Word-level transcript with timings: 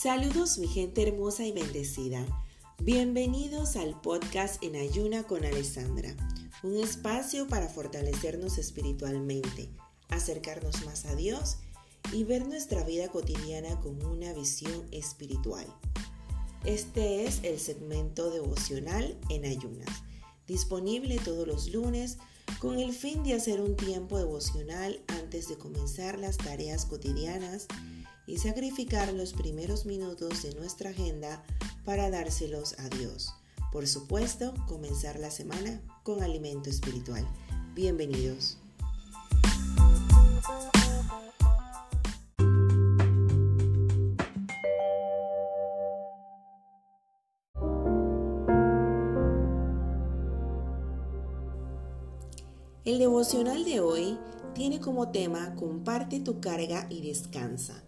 Saludos 0.00 0.58
mi 0.58 0.68
gente 0.68 1.02
hermosa 1.02 1.44
y 1.44 1.50
bendecida. 1.50 2.24
Bienvenidos 2.80 3.74
al 3.74 4.00
podcast 4.00 4.62
En 4.62 4.76
Ayuna 4.76 5.24
con 5.24 5.44
Alessandra, 5.44 6.14
un 6.62 6.76
espacio 6.76 7.48
para 7.48 7.66
fortalecernos 7.66 8.58
espiritualmente, 8.58 9.68
acercarnos 10.08 10.86
más 10.86 11.04
a 11.04 11.16
Dios 11.16 11.56
y 12.12 12.22
ver 12.22 12.46
nuestra 12.46 12.84
vida 12.84 13.08
cotidiana 13.08 13.80
con 13.80 14.00
una 14.06 14.32
visión 14.34 14.86
espiritual. 14.92 15.66
Este 16.64 17.24
es 17.24 17.40
el 17.42 17.58
segmento 17.58 18.30
devocional 18.30 19.18
en 19.30 19.46
ayunas, 19.46 20.04
disponible 20.46 21.18
todos 21.18 21.44
los 21.44 21.72
lunes 21.72 22.18
con 22.58 22.78
el 22.78 22.92
fin 22.92 23.22
de 23.22 23.34
hacer 23.34 23.60
un 23.60 23.76
tiempo 23.76 24.18
devocional 24.18 25.00
antes 25.08 25.48
de 25.48 25.56
comenzar 25.56 26.18
las 26.18 26.36
tareas 26.36 26.84
cotidianas 26.84 27.66
y 28.26 28.38
sacrificar 28.38 29.12
los 29.12 29.32
primeros 29.32 29.86
minutos 29.86 30.42
de 30.42 30.54
nuestra 30.54 30.90
agenda 30.90 31.42
para 31.84 32.10
dárselos 32.10 32.78
a 32.78 32.88
Dios. 32.88 33.34
Por 33.72 33.86
supuesto, 33.86 34.54
comenzar 34.66 35.18
la 35.18 35.30
semana 35.30 35.80
con 36.02 36.22
alimento 36.22 36.70
espiritual. 36.70 37.26
Bienvenidos. 37.74 38.58
El 52.88 52.98
devocional 52.98 53.66
de 53.66 53.80
hoy 53.80 54.16
tiene 54.54 54.80
como 54.80 55.10
tema 55.10 55.54
Comparte 55.56 56.20
tu 56.20 56.40
carga 56.40 56.86
y 56.88 57.02
descansa. 57.02 57.84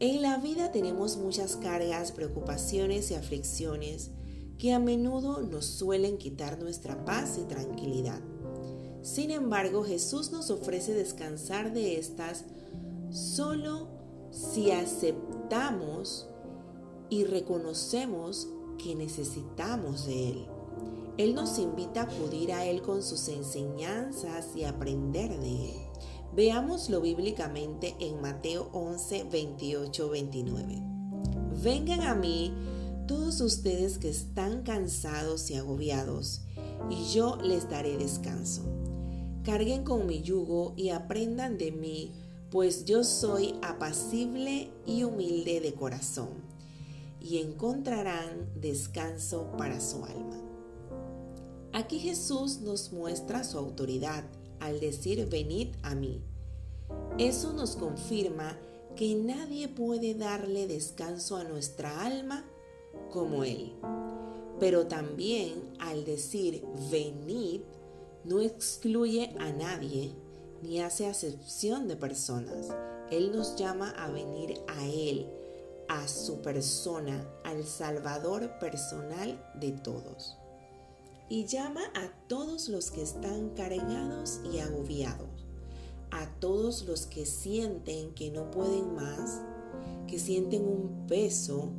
En 0.00 0.22
la 0.22 0.38
vida 0.38 0.72
tenemos 0.72 1.18
muchas 1.18 1.56
cargas, 1.56 2.10
preocupaciones 2.10 3.10
y 3.10 3.16
aflicciones 3.16 4.10
que 4.56 4.72
a 4.72 4.78
menudo 4.78 5.42
nos 5.42 5.66
suelen 5.66 6.16
quitar 6.16 6.58
nuestra 6.58 7.04
paz 7.04 7.38
y 7.38 7.44
tranquilidad. 7.44 8.22
Sin 9.02 9.30
embargo, 9.30 9.84
Jesús 9.84 10.32
nos 10.32 10.50
ofrece 10.50 10.94
descansar 10.94 11.74
de 11.74 11.98
estas 11.98 12.46
solo 13.10 13.88
si 14.30 14.70
aceptamos 14.70 16.30
y 17.10 17.24
reconocemos 17.24 18.48
que 18.82 18.94
necesitamos 18.94 20.06
de 20.06 20.30
Él. 20.30 20.51
Él 21.18 21.34
nos 21.34 21.58
invita 21.58 22.00
a 22.00 22.04
acudir 22.04 22.52
a 22.52 22.64
Él 22.64 22.80
con 22.80 23.02
sus 23.02 23.28
enseñanzas 23.28 24.56
y 24.56 24.64
aprender 24.64 25.38
de 25.38 25.70
Él. 25.70 25.76
Veámoslo 26.34 27.02
bíblicamente 27.02 27.94
en 28.00 28.22
Mateo 28.22 28.70
11, 28.72 29.24
28, 29.30 30.08
29. 30.08 30.82
Vengan 31.62 32.00
a 32.00 32.14
mí 32.14 32.54
todos 33.06 33.42
ustedes 33.42 33.98
que 33.98 34.08
están 34.08 34.62
cansados 34.62 35.50
y 35.50 35.56
agobiados, 35.56 36.40
y 36.88 37.12
yo 37.12 37.36
les 37.36 37.68
daré 37.68 37.98
descanso. 37.98 38.62
Carguen 39.44 39.84
con 39.84 40.06
mi 40.06 40.22
yugo 40.22 40.72
y 40.76 40.88
aprendan 40.88 41.58
de 41.58 41.72
mí, 41.72 42.14
pues 42.50 42.86
yo 42.86 43.04
soy 43.04 43.54
apacible 43.60 44.70
y 44.86 45.04
humilde 45.04 45.60
de 45.60 45.74
corazón, 45.74 46.30
y 47.20 47.38
encontrarán 47.38 48.48
descanso 48.58 49.52
para 49.58 49.78
su 49.80 50.04
alma. 50.04 50.51
Aquí 51.74 51.98
Jesús 51.98 52.60
nos 52.60 52.92
muestra 52.92 53.44
su 53.44 53.56
autoridad 53.56 54.24
al 54.60 54.78
decir 54.78 55.26
venid 55.30 55.68
a 55.82 55.94
mí. 55.94 56.20
Eso 57.16 57.54
nos 57.54 57.76
confirma 57.76 58.58
que 58.94 59.14
nadie 59.14 59.68
puede 59.68 60.14
darle 60.14 60.66
descanso 60.66 61.36
a 61.36 61.44
nuestra 61.44 62.04
alma 62.04 62.44
como 63.10 63.42
Él. 63.44 63.72
Pero 64.60 64.86
también 64.86 65.74
al 65.78 66.04
decir 66.04 66.62
venid 66.90 67.62
no 68.24 68.42
excluye 68.42 69.34
a 69.38 69.50
nadie 69.50 70.12
ni 70.62 70.82
hace 70.82 71.06
acepción 71.06 71.88
de 71.88 71.96
personas. 71.96 72.68
Él 73.10 73.32
nos 73.34 73.56
llama 73.56 73.90
a 73.92 74.10
venir 74.10 74.60
a 74.68 74.86
Él, 74.86 75.26
a 75.88 76.06
su 76.06 76.42
persona, 76.42 77.26
al 77.44 77.64
Salvador 77.64 78.58
personal 78.58 79.42
de 79.58 79.72
todos 79.72 80.36
y 81.28 81.46
llama 81.46 81.82
a 81.94 82.12
todos 82.28 82.68
los 82.68 82.90
que 82.90 83.02
están 83.02 83.50
cargados 83.50 84.40
y 84.52 84.58
agobiados, 84.58 85.46
a 86.10 86.28
todos 86.40 86.84
los 86.84 87.06
que 87.06 87.26
sienten 87.26 88.12
que 88.14 88.30
no 88.30 88.50
pueden 88.50 88.94
más, 88.94 89.40
que 90.06 90.18
sienten 90.18 90.62
un 90.62 91.06
peso, 91.06 91.72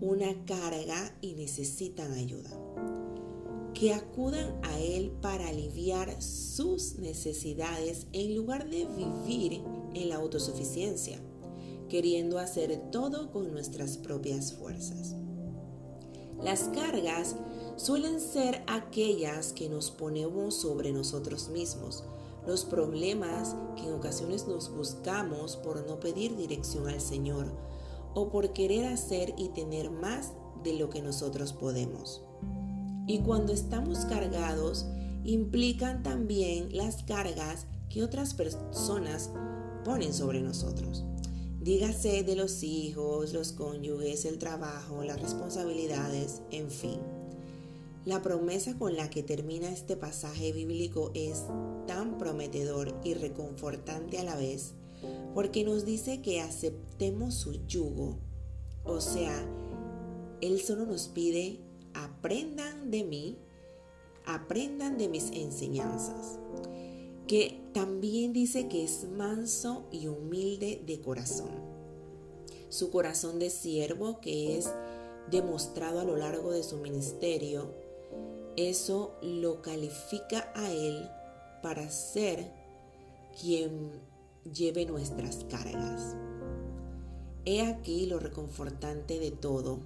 una 0.00 0.44
carga 0.44 1.16
y 1.20 1.34
necesitan 1.34 2.12
ayuda. 2.12 2.50
Que 3.74 3.94
acudan 3.94 4.58
a 4.62 4.78
Él 4.78 5.10
para 5.20 5.48
aliviar 5.48 6.22
sus 6.22 6.96
necesidades 6.96 8.06
en 8.12 8.36
lugar 8.36 8.68
de 8.68 8.86
vivir 8.86 9.62
en 9.94 10.08
la 10.08 10.16
autosuficiencia, 10.16 11.18
queriendo 11.88 12.38
hacer 12.38 12.90
todo 12.90 13.32
con 13.32 13.50
nuestras 13.50 13.96
propias 13.96 14.52
fuerzas. 14.52 15.16
Las 16.42 16.64
cargas 16.74 17.36
suelen 17.76 18.20
ser 18.20 18.62
aquellas 18.66 19.52
que 19.52 19.68
nos 19.68 19.90
ponemos 19.90 20.54
sobre 20.54 20.92
nosotros 20.92 21.48
mismos, 21.48 22.04
los 22.46 22.64
problemas 22.64 23.54
que 23.76 23.84
en 23.84 23.94
ocasiones 23.94 24.46
nos 24.46 24.74
buscamos 24.74 25.56
por 25.56 25.86
no 25.86 26.00
pedir 26.00 26.36
dirección 26.36 26.88
al 26.88 27.00
Señor 27.00 27.46
o 28.14 28.30
por 28.30 28.52
querer 28.52 28.86
hacer 28.86 29.34
y 29.38 29.48
tener 29.48 29.90
más 29.90 30.32
de 30.62 30.74
lo 30.74 30.90
que 30.90 31.02
nosotros 31.02 31.52
podemos. 31.52 32.22
Y 33.06 33.20
cuando 33.20 33.52
estamos 33.52 34.00
cargados, 34.06 34.86
implican 35.24 36.02
también 36.02 36.76
las 36.76 37.02
cargas 37.02 37.66
que 37.88 38.02
otras 38.02 38.34
personas 38.34 39.30
ponen 39.84 40.12
sobre 40.12 40.40
nosotros. 40.40 41.04
Dígase 41.60 42.24
de 42.24 42.34
los 42.34 42.62
hijos, 42.62 43.32
los 43.32 43.52
cónyuges, 43.52 44.24
el 44.24 44.38
trabajo, 44.38 45.04
las 45.04 45.20
responsabilidades, 45.20 46.42
en 46.50 46.70
fin. 46.70 46.98
La 48.04 48.20
promesa 48.20 48.76
con 48.76 48.96
la 48.96 49.08
que 49.10 49.22
termina 49.22 49.70
este 49.70 49.96
pasaje 49.96 50.52
bíblico 50.52 51.12
es 51.14 51.44
tan 51.86 52.18
prometedor 52.18 52.98
y 53.04 53.14
reconfortante 53.14 54.18
a 54.18 54.24
la 54.24 54.34
vez, 54.34 54.74
porque 55.34 55.62
nos 55.62 55.84
dice 55.84 56.20
que 56.20 56.40
aceptemos 56.40 57.34
su 57.34 57.64
yugo. 57.68 58.18
O 58.82 59.00
sea, 59.00 59.32
Él 60.40 60.60
solo 60.60 60.84
nos 60.84 61.06
pide, 61.06 61.60
aprendan 61.94 62.90
de 62.90 63.04
mí, 63.04 63.38
aprendan 64.26 64.98
de 64.98 65.08
mis 65.08 65.30
enseñanzas. 65.30 66.40
Que 67.28 67.60
también 67.72 68.32
dice 68.32 68.66
que 68.66 68.82
es 68.82 69.04
manso 69.16 69.86
y 69.92 70.08
humilde 70.08 70.82
de 70.84 71.00
corazón. 71.00 71.50
Su 72.68 72.90
corazón 72.90 73.38
de 73.38 73.48
siervo 73.48 74.20
que 74.20 74.58
es 74.58 74.68
demostrado 75.30 76.00
a 76.00 76.04
lo 76.04 76.16
largo 76.16 76.50
de 76.50 76.64
su 76.64 76.78
ministerio 76.78 77.81
eso 78.56 79.16
lo 79.22 79.62
califica 79.62 80.52
a 80.54 80.70
Él 80.70 81.08
para 81.62 81.88
ser 81.90 82.52
quien 83.40 83.90
lleve 84.52 84.86
nuestras 84.86 85.44
cargas. 85.48 86.16
He 87.44 87.62
aquí 87.62 88.06
lo 88.06 88.18
reconfortante 88.18 89.18
de 89.18 89.30
todo. 89.30 89.80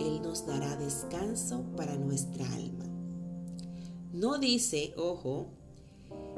Él 0.00 0.20
nos 0.22 0.46
dará 0.46 0.76
descanso 0.76 1.64
para 1.76 1.96
nuestra 1.96 2.46
alma. 2.54 2.84
No 4.12 4.38
dice, 4.38 4.94
ojo, 4.96 5.46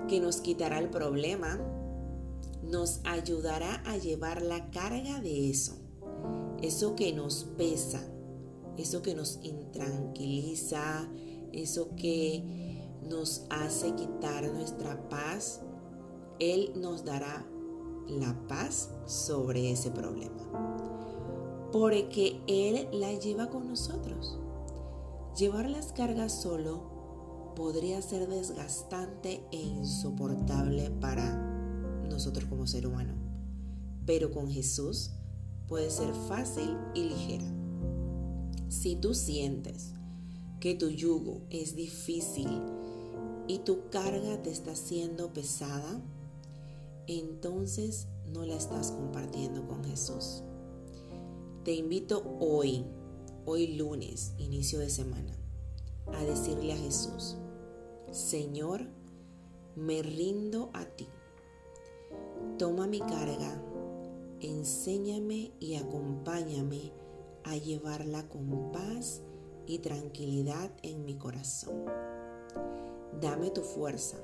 que 0.08 0.20
nos 0.20 0.38
quitará 0.40 0.78
el 0.78 0.90
problema, 0.90 1.58
nos 2.62 3.00
ayudará 3.04 3.82
a 3.86 3.96
llevar 3.96 4.42
la 4.42 4.70
carga 4.70 5.20
de 5.20 5.50
eso, 5.50 5.76
eso 6.62 6.94
que 6.94 7.12
nos 7.12 7.44
pesa, 7.56 8.00
eso 8.78 9.02
que 9.02 9.14
nos 9.14 9.40
intranquiliza, 9.42 11.08
eso 11.52 11.94
que 11.96 12.78
nos 13.08 13.44
hace 13.50 13.94
quitar 13.94 14.50
nuestra 14.52 15.08
paz, 15.08 15.60
Él 16.38 16.72
nos 16.76 17.04
dará 17.04 17.46
la 18.08 18.34
paz 18.46 18.90
sobre 19.06 19.72
ese 19.72 19.90
problema. 19.90 21.68
Porque 21.72 22.40
Él 22.46 22.88
la 22.92 23.12
lleva 23.12 23.50
con 23.50 23.68
nosotros. 23.68 24.38
Llevar 25.36 25.68
las 25.68 25.92
cargas 25.92 26.32
solo 26.32 27.52
podría 27.54 28.00
ser 28.02 28.28
desgastante 28.28 29.44
e 29.50 29.56
insoportable 29.56 30.90
para 31.00 31.36
nosotros 32.08 32.46
como 32.48 32.66
ser 32.66 32.86
humano. 32.86 33.14
Pero 34.06 34.30
con 34.30 34.48
Jesús 34.48 35.10
puede 35.66 35.90
ser 35.90 36.14
fácil 36.28 36.76
y 36.94 37.04
ligera. 37.04 37.57
Si 38.68 38.96
tú 38.96 39.14
sientes 39.14 39.94
que 40.60 40.74
tu 40.74 40.90
yugo 40.90 41.40
es 41.48 41.74
difícil 41.74 42.48
y 43.46 43.60
tu 43.60 43.88
carga 43.88 44.42
te 44.42 44.50
está 44.50 44.76
siendo 44.76 45.32
pesada, 45.32 46.02
entonces 47.06 48.08
no 48.26 48.44
la 48.44 48.56
estás 48.56 48.90
compartiendo 48.90 49.66
con 49.66 49.82
Jesús. 49.84 50.42
Te 51.64 51.74
invito 51.74 52.22
hoy, 52.40 52.84
hoy 53.46 53.68
lunes, 53.68 54.34
inicio 54.36 54.80
de 54.80 54.90
semana, 54.90 55.34
a 56.12 56.22
decirle 56.24 56.74
a 56.74 56.78
Jesús, 56.78 57.36
Señor, 58.12 58.86
me 59.76 60.02
rindo 60.02 60.70
a 60.74 60.84
ti. 60.84 61.08
Toma 62.58 62.86
mi 62.86 62.98
carga, 62.98 63.62
enséñame 64.40 65.52
y 65.58 65.76
acompáñame 65.76 66.92
a 67.48 67.56
llevarla 67.56 68.28
con 68.28 68.72
paz 68.72 69.22
y 69.66 69.78
tranquilidad 69.78 70.70
en 70.82 71.04
mi 71.04 71.14
corazón. 71.14 71.84
Dame 73.20 73.50
tu 73.50 73.62
fuerza, 73.62 74.18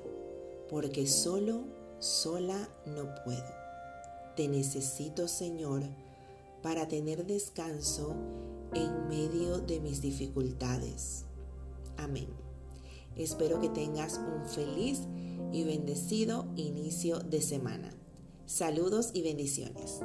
porque 0.69 1.07
solo, 1.07 1.65
sola 1.99 2.69
no 2.85 3.13
puedo. 3.23 3.65
Te 4.35 4.47
necesito, 4.47 5.27
Señor, 5.27 5.83
para 6.61 6.87
tener 6.87 7.25
descanso 7.25 8.15
en 8.73 9.07
medio 9.07 9.59
de 9.59 9.79
mis 9.79 10.01
dificultades. 10.01 11.25
Amén. 11.97 12.27
Espero 13.15 13.61
que 13.61 13.69
tengas 13.69 14.19
un 14.19 14.45
feliz 14.47 15.01
y 15.51 15.63
bendecido 15.63 16.47
inicio 16.55 17.19
de 17.19 17.41
semana. 17.41 17.91
Saludos 18.45 19.11
y 19.13 19.21
bendiciones. 19.21 20.01